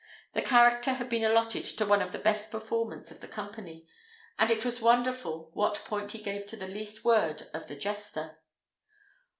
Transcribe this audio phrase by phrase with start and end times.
[0.33, 3.85] This character had been allotted to one of the best performers of the company;
[4.39, 8.39] and it was wonderful what point he gave to the least word of the jester.